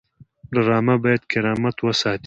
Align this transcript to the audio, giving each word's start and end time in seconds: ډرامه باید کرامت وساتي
ډرامه 0.53 0.95
باید 1.03 1.21
کرامت 1.31 1.77
وساتي 1.81 2.19